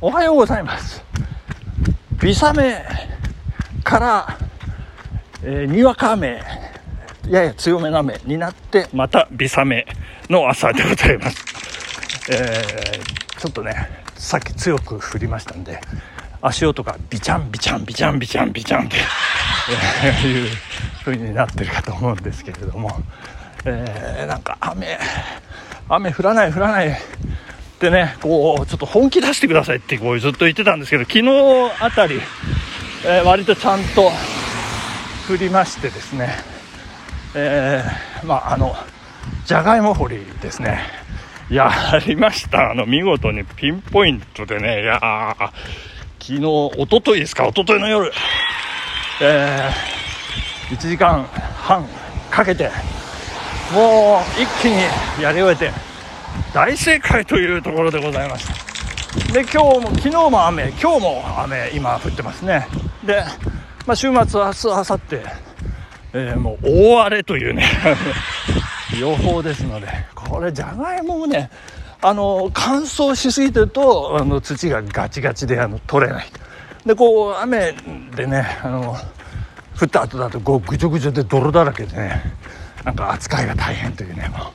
[0.00, 1.02] おはようございます。
[2.20, 2.84] ビサメ
[3.82, 4.38] から、
[5.42, 6.42] えーにわか雨
[7.28, 9.86] やや強めの雨になってまたビサメ
[10.28, 11.44] の朝でございます、
[12.30, 13.74] えーちょっとね
[14.14, 15.78] さっき強く降りましたんで
[16.40, 18.96] 足音がビチャンビチャンビチャンビチャンビチャンって、
[20.04, 20.50] えーいう
[21.04, 22.90] 風になってるかと思うんですけれども、
[23.64, 24.98] えーなんか雨
[25.88, 26.98] 雨降らない降らない。
[27.76, 31.28] ってねこうちょっと本気出してくださいってこうずっと言ってたんですけど昨日
[31.80, 32.20] あたり、
[33.04, 34.10] えー割とちゃんと
[35.30, 36.30] 降りましてですね
[37.34, 38.74] えーまああの
[39.44, 40.80] じゃがいも掘りですね。
[41.50, 41.70] や
[42.04, 42.72] りました。
[42.72, 45.34] あの見事にピンポイントでねいや
[46.18, 48.10] 昨日一昨日ですか一昨日の夜。
[49.20, 51.22] えー1時間
[51.62, 51.86] 半
[52.30, 52.68] かけて
[53.72, 54.82] もう一気に
[55.22, 55.72] やり終えて
[56.54, 59.32] 大正解というところでございました。
[59.32, 62.66] で今日も昨日も雨今日も雨今降ってますね。
[63.04, 63.24] で、
[63.86, 65.00] まあ、週末明日明後日、
[66.12, 67.64] えーもう大荒れというね
[68.98, 71.50] 予報ですのでこれじゃがいももね
[72.00, 76.26] あの乾燥しすぎてるとあの土がガチガチであの取れない。
[76.84, 77.74] でこう雨
[78.14, 78.96] でねあの
[79.78, 82.22] 降った後だとこうぐちょぐちょで泥だらけでね
[82.84, 84.46] なんか扱いが大変というねもう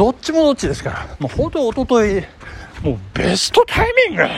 [0.00, 1.16] どっちもどっちですから。
[1.18, 2.26] もう本当一昨日
[2.82, 4.32] もうベストタイミングでも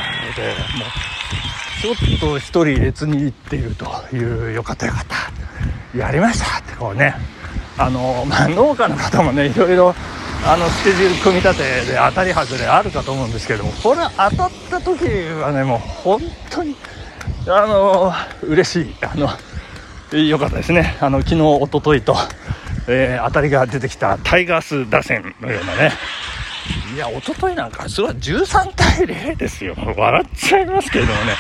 [1.93, 5.97] うちょっと一人列に行っているというよかったよかった。
[5.97, 7.15] やりましたってこうね。
[7.79, 9.95] あの、まあ、農家の方もねいろいろ
[10.45, 16.75] あのスケジュール組み立てで当たり外れあるかと思うんですけどもこれ当たった時はねもう本当に
[17.47, 18.95] あの嬉しい。
[19.01, 19.29] あの
[20.11, 20.97] 良かったですね。
[21.01, 22.17] あの昨日一昨日と、
[22.89, 24.19] えー当たりが出てきた。
[24.19, 25.93] タイガース打線のようなね。
[26.95, 29.75] いや一昨日なんかすごい13対0ですよ。
[29.97, 31.33] 笑っちゃいますけれどもね。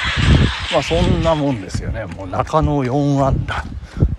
[0.73, 2.05] まあそんなもんですよね。
[2.07, 3.65] もう中野4安打。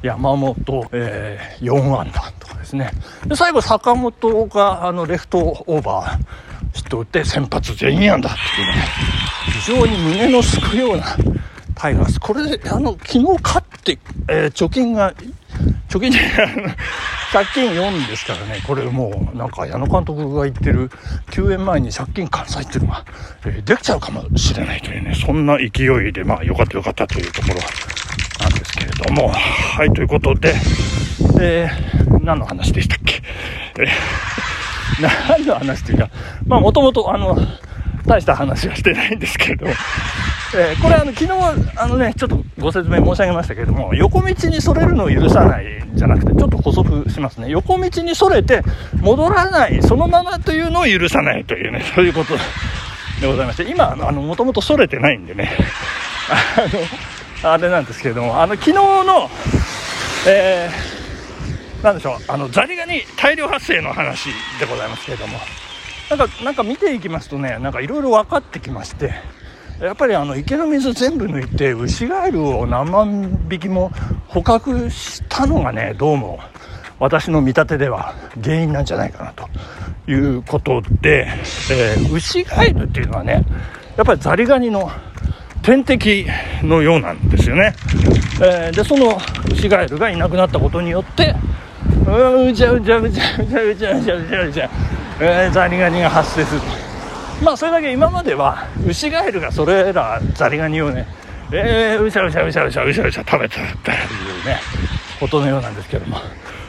[0.01, 2.91] 山本、えー4安打とかですね。
[3.25, 6.17] で最後坂本があのレフトオーバー。
[6.73, 8.83] ヒット打って先発全員安打っていうね。
[9.63, 11.03] 非常に胸のすくような
[11.75, 12.19] タイガース。
[12.19, 13.97] これであの昨日勝って、
[14.27, 15.13] えー貯金が
[15.89, 16.75] 貯金じゃない
[17.33, 20.91] 借金4ですからねこれもうなんか矢野監督が言ってる
[21.31, 23.05] 休園前に借金完済っていうのが、
[23.47, 29.29] えーできちゃうかもしれないというねそんな勢いでまあよかったよかったというところなんですけれども。
[29.29, 30.53] はいということで、
[31.41, 33.21] えー何の話でしたっけ、
[33.79, 33.87] えー
[35.35, 36.09] 何の話というか
[36.45, 37.35] まあもともとあの
[38.05, 39.73] 大した話はしてないんですけれども。
[40.55, 41.31] えーこれあの昨日
[41.77, 47.49] あのねちょっとご説明申し上げましたけれども横道にそれるのを許さないじゃなくてちょっと補足しますね。
[47.49, 48.63] 横道にそれて
[49.01, 52.35] 戻らないそのままというのを許さないというね そういうこと
[53.21, 55.51] でございまして今あのもともとそれてないんでね。
[57.43, 59.29] あのあれなんですけれどもあの昨日の
[60.27, 65.37] えーなんでしょうあのザリガニ大量発生の話でございますけれども。
[66.09, 69.13] なんかなんか見ていきますとねなんかいろいろ分かってきまして。
[69.83, 73.91] やっぱりあの池の水全部抜いてウシガエルを何万匹も
[74.29, 76.39] 捕獲したのがねどうも
[76.99, 79.49] 私の見立てでは原因なんじゃないかなと
[80.09, 81.27] いうことで、
[81.69, 83.43] えーウシガエルっていうのはね
[83.97, 84.89] やっぱりザリガニの
[85.61, 86.27] 天敵
[86.61, 87.75] のようなんですよね、
[88.41, 89.17] えーでその
[89.51, 91.35] ウシガエルがいなくなったことによって
[92.07, 94.69] うんうじゃうじゃうじゃうじゃうじゃうじゃうじゃうじゃ
[95.19, 96.61] えーザリガニが発生する
[97.41, 101.07] まあそれだけ今まではウシガエルがそれらザリガニをね
[101.51, 104.59] えー、うしゃうしゃうしゃうしゃうしゃうしゃ食べてたっていうね
[105.19, 106.17] ことのようなんですけども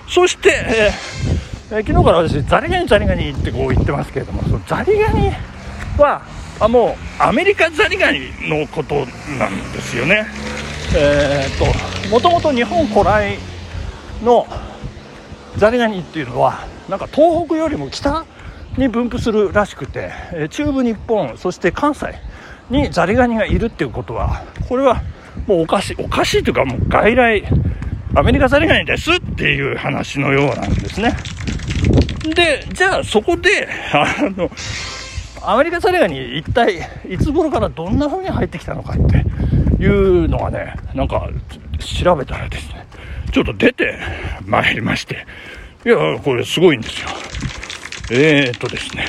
[0.09, 5.31] そして、えーえー昨日から私ザリガニザリガニってこう言ってますけれどもそのザリガニ
[5.99, 6.23] は
[6.61, 9.07] あもうアメリカザリガニのこと
[9.39, 10.27] なんですよね
[10.97, 13.39] えー、ともともと日本古来
[14.23, 14.47] の
[15.57, 18.25] ザリガニっていうのはなんか東北よりも北
[18.77, 22.15] に分布するらしくて、え中部日本そして関西
[22.71, 25.03] にザリガニがいるっていうことはこれは
[25.47, 27.45] もうおかしいおかしいというかもう外来
[28.15, 31.17] アメリカザリガニですっていう話のようなんですね。
[32.35, 34.07] でじゃあそこであ
[34.37, 34.51] の
[35.43, 36.79] アメリカザリガニ一体
[37.09, 41.29] いつ頃からどんな風に入ってきたのかっていうのがねなんか
[41.79, 42.87] 調べたらですね
[43.33, 43.99] ちょっと出て
[44.47, 45.27] まいりまして
[45.85, 47.09] いやこれすごいんですよ。
[48.11, 49.07] えー、っとですね、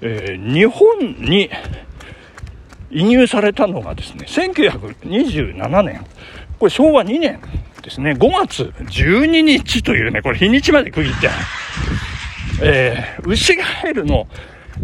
[0.00, 1.50] えー日本に
[2.90, 6.06] 移入されたのがですね1927年。
[6.58, 7.40] これ昭和2年
[7.82, 8.12] ですね。
[8.12, 11.28] 5月12日というねこれ日にちまで区切って
[12.62, 14.26] えー、ウシガエルの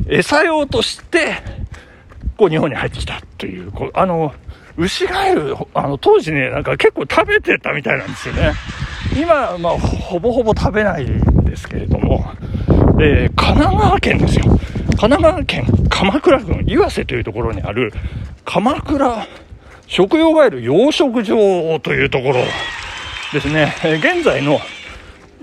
[0.09, 1.37] 餌用として、
[2.37, 4.35] こう日本に入ってきたという、こうあの、
[4.77, 8.53] 牛ガエル、あの、当時ね、なんか結構食べてたみたいなんですよね。
[9.17, 12.25] 今、まあ、ほぼほぼ食べないんですけれども、
[13.05, 14.45] えー、神奈川県ですよ。
[14.97, 17.93] 神奈川県鎌倉郡岩瀬というところにある、
[18.45, 19.27] 鎌倉
[19.89, 22.35] 食用ガエル養殖場というところ
[23.33, 23.75] ですね。
[23.85, 24.61] え、現在の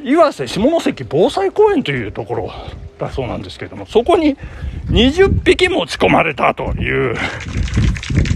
[0.01, 2.51] 岩瀬下関防災公園というところ
[2.97, 4.38] だそうなんですけれども、そこに
[4.88, 7.17] 20匹持ち込まれたという、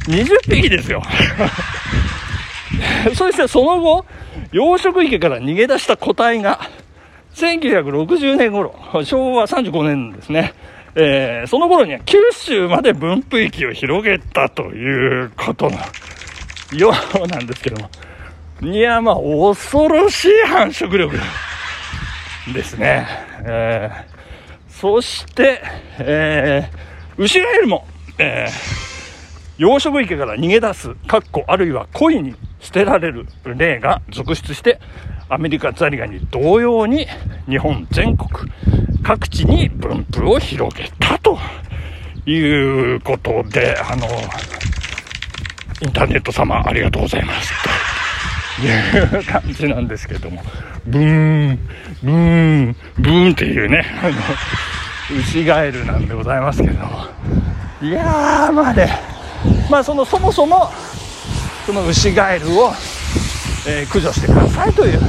[0.08, 1.02] 20匹ですよ。
[3.16, 4.06] そしてその後、
[4.52, 6.60] 養殖池から逃げ出した個体が、
[7.36, 10.54] 1960年頃、昭和35年ですね。
[10.96, 15.78] えー、その頃には九州まで分布域を広げたということの
[16.78, 16.94] よ
[17.24, 17.90] うなんですけども。
[18.62, 21.18] いや、まあ、恐ろしい繁殖力
[22.54, 23.08] ですね。
[23.46, 25.62] えー、そして、
[26.00, 27.88] えー、ウシガエルも、
[28.20, 34.80] えー、養殖池から逃げ出す、かっこあるいは恋に捨てられる例が続出して、
[35.30, 37.08] アメリカザリガニ同様に
[37.48, 38.30] 日本全国
[39.04, 41.38] 各地に分布を広げたと
[42.26, 44.08] いうことで、あの、
[45.82, 47.52] インターネット様ありがとうございます。
[48.62, 50.42] という感じなんですけども、
[50.86, 51.60] ブーン、
[52.04, 57.06] ブーン、ブーンっていうね、あの、牛ガエルなんでございますけども、
[57.82, 59.00] いやー、まあね、
[59.70, 60.72] まあその、そもそも、
[61.66, 62.72] その牛ガエルを、
[63.66, 65.00] えー、駆除してくださいという、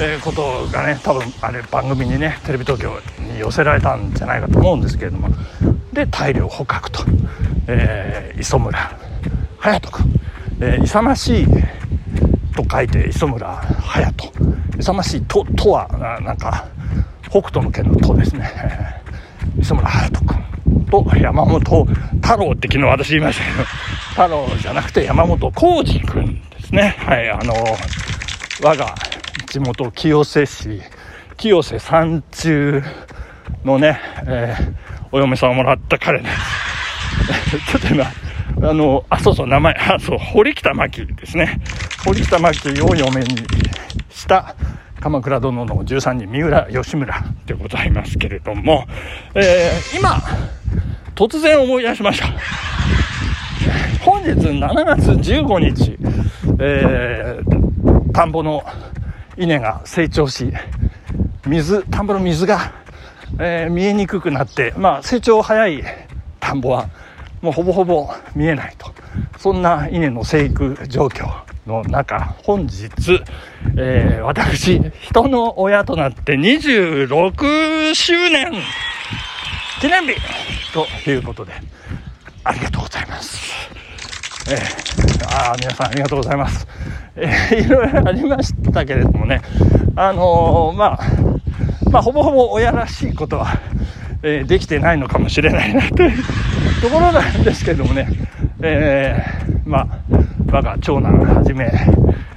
[0.00, 2.98] えー、ことがね多分あれ番組にねテレビ東京
[3.32, 5.28] に寄せられたんじゃないかと思うんですけれども。
[5.92, 7.02] で大量捕獲と、
[7.66, 8.96] えー、磯村
[9.58, 10.14] 隼人君、
[10.60, 11.46] えー、勇ましい
[12.54, 14.32] と書いて磯村隼人。
[14.78, 15.88] 勇ましいととは
[16.22, 16.66] なんか
[17.28, 18.48] 北斗の拳のとですね、
[19.58, 21.84] 磯村隼人君と山本
[22.20, 23.64] 太郎って昨日私言いましたけど。
[24.10, 27.54] 太郎じゃなくて山本浩二君ですねはいあの
[28.62, 28.94] 我が
[29.46, 30.80] 地元清瀬市
[31.36, 32.82] 清瀬山中
[33.64, 36.30] のね、えー、お嫁さんをもらった彼ね
[37.70, 38.04] ちょっと今
[38.62, 41.60] あの、あ、そうそう、名前、あ、そう、堀北真希ですね。
[42.04, 43.36] 堀北真希を嫁に
[44.10, 44.54] した
[45.00, 48.86] 鎌倉殿の13人、三浦義村でございますけれども、
[49.34, 50.20] えー、今、
[51.14, 52.28] 突然思い出しました。
[54.04, 55.98] 本日7月15日、
[56.58, 58.62] えー、田んぼの
[59.36, 60.52] 稲が成長し、
[61.46, 62.72] 水、田んぼの水が、
[63.38, 65.82] えー、見えにくくなって、まあ、成長早い
[66.38, 66.88] 田んぼは、
[67.40, 68.92] もうほぼほぼ見えないと。
[69.38, 71.26] そんな稲の生育状況
[71.66, 72.90] の中、本日、
[73.76, 78.52] えー、私、人の親となって26周年
[79.80, 80.14] 記念日
[80.74, 81.52] ということで、
[82.44, 82.99] ありがとうございます。
[84.50, 86.66] えー、あ皆さんありがとうございます。
[87.14, 89.42] えー、いろいろありましたけれどもね、
[89.94, 93.60] あのー、まあ、まあ、ほぼほぼ親らしいことは、
[94.24, 96.24] えー、できてないのかもしれないなという
[96.82, 98.08] ところなんですけれどもね、
[98.60, 99.86] えー、まあ、
[100.50, 101.70] 我が長男はじめ、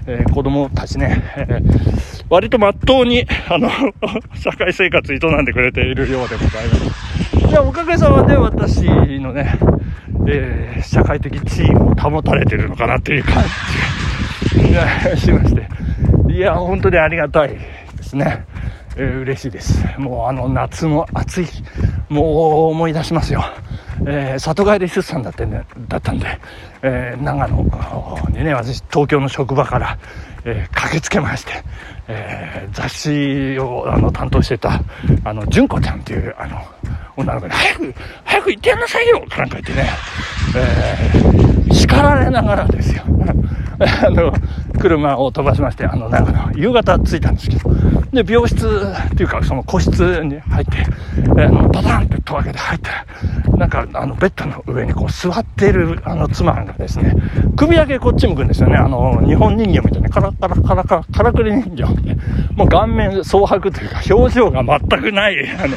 [0.06, 3.70] えー、子供たちね、えー、割とまっとうに、あの、
[4.36, 7.48] 社会生活営んでくれているようでございます。
[7.50, 8.84] いや、おかげさまで私
[9.20, 9.58] のね、
[10.28, 13.44] えー、社会的地位も保たれてるのかなという感
[14.56, 15.68] じが しまして。
[16.32, 18.46] いや、本当にありがたいですね。
[18.96, 19.84] えー、嬉しいです。
[19.98, 21.64] もうあの夏の暑い日、
[22.10, 23.44] もう思い出しますよ。
[24.06, 26.40] えー、里帰り出産だって、ね、だったんで、
[26.82, 27.64] えー、長野
[28.30, 29.98] にね、私東京の職場から、
[30.46, 31.64] えー、駆けつけまして、
[32.08, 34.82] えー、雑誌をあの担当してた、
[35.24, 36.62] あの、純子ちゃんっていう、あの、
[37.16, 37.96] 女の子に、早く、
[38.26, 39.90] 早く行ってやんなさいよなんか言ってね、
[40.56, 43.04] えー、叱られながらですよ。
[43.80, 44.34] あの、
[44.80, 47.72] 車を飛ばしまして、あの、長野、夕方着いたんですけど、
[48.14, 48.68] で、病室
[49.12, 50.86] っていうか、その個室に入って、
[51.42, 52.90] あの、バタンって戸開けて入って、
[53.58, 57.16] なんか、あの、ベッドの上にこう座ってる、あの、妻がですね、
[57.56, 58.78] 首だけこっち向くんですよね。
[58.78, 61.84] あの、日本人形みたいな、カラカラカラカラ、カラクリ人形、
[62.56, 65.76] もう顔面蒼白というか、表情が全くない、あの、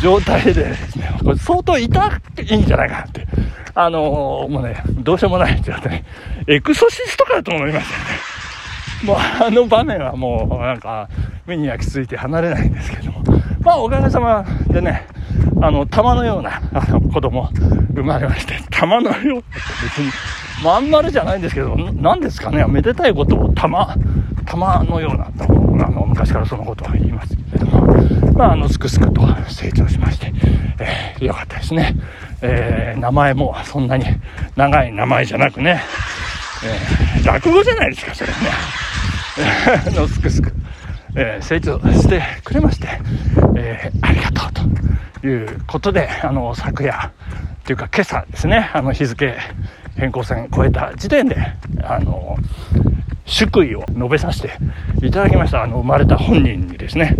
[0.00, 3.26] 状態でですね、これ相当痛くていいんじゃないかなって。
[3.78, 6.02] あのもうね、どうしようもない状態。
[6.46, 8.25] エクソシストかと思いましたね。
[9.06, 11.08] もうあの場面はもうなんか
[11.46, 13.22] 目に焼き付いて離れないんですけども。
[13.60, 15.06] まあおかげさまでね、
[15.60, 17.48] あの、玉のようなあの子供
[17.94, 19.42] 生まれまして、玉のような
[19.82, 20.12] 別に、
[20.62, 23.96] まん丸じゃないんですけど、何ですかね、めでたいことを玉、
[24.46, 25.32] 玉のような、
[25.84, 27.86] あの、昔からそのことは言いますけれども、
[28.34, 30.32] まあ、あの、すくすくと成長しまして、
[31.20, 31.96] えよかったですね。
[32.42, 34.04] えー、名前もそんなに
[34.54, 35.82] 長い名前じゃなくね、
[36.64, 38.85] えー、落語じゃないですか、それね。
[39.94, 40.52] のすくすく、
[41.14, 42.88] えー、成長してくれまして、
[43.56, 44.52] えー、ありがとう
[45.20, 47.10] ということで、あの、昨夜、
[47.64, 49.34] というか今朝ですね、あの日付
[49.96, 51.36] 変更線超えた時点で、
[51.82, 52.36] あの、
[53.24, 54.50] 祝意を述べさせて
[55.02, 55.62] いただきました。
[55.62, 57.16] あの、生まれた本人にですね。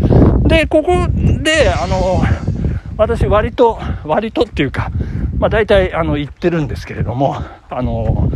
[0.46, 2.22] で、ここで、あの、
[2.96, 4.90] 私割と、割とっていうか、
[5.38, 7.36] まあ大体、あの、言ってるんですけれども、
[7.68, 8.30] あの、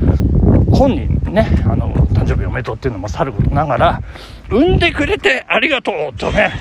[0.72, 4.02] 本人ね、あの、誕生日おめでとうっていうのもさることながら、
[4.50, 6.52] 産んでくれてありがとうとね、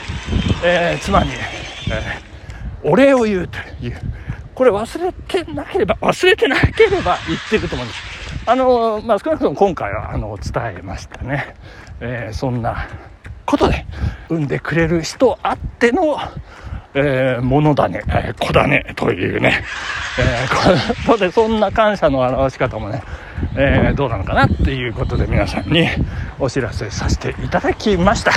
[0.63, 3.99] えー、妻に、えー、お礼を言うという、
[4.55, 8.01] これ忘れてなければ、忘れてなければ言ってると思うんです。
[8.45, 11.55] あの、まあ、少なくとも今回は、あの、伝えましたね。
[11.99, 12.87] え、そんな
[13.45, 13.85] ことで、
[14.29, 16.17] 産んでくれる人あっての、
[16.93, 19.63] えー、ものだね、えー、子だね、というね、
[20.17, 23.03] えー、ことで、そんな感謝の表し方もね、
[23.55, 25.87] えー、どうなのかなっていうことで皆さんに
[26.39, 28.31] お知らせさせていただきました。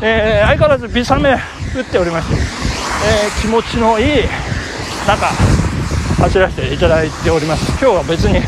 [0.00, 1.36] えー、相変わらずビサメ
[1.76, 4.06] 打っておりまして、えー、気持ちのいい
[5.06, 5.26] 中、
[6.22, 7.70] 走らせていただいております。
[7.72, 8.38] 今日は別に、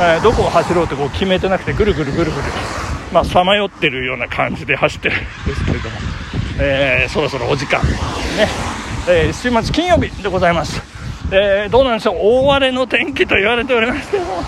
[0.00, 2.44] えー、どこを走ろうとこう決めてなくて、ぐるぐるぐるぐる、
[3.12, 5.96] まあ、さまよってるような感じで走ってるんですけれども、
[6.58, 8.48] えー、そろそろお時間ね、
[9.08, 10.82] えー、週末金曜日でございます、
[11.30, 12.16] えー、どうなんでしょう。
[12.20, 14.42] 大荒れの天気と言われておりますけども、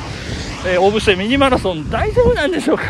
[0.66, 2.84] えー、大布施ミニマラソン大丈夫なんでしょうか。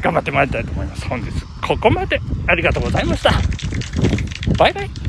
[0.00, 1.06] 頑張ってまいりたいと思います。
[1.06, 1.30] 本日
[1.66, 3.32] ここまでありがとうございました。
[4.56, 5.05] バイバイ。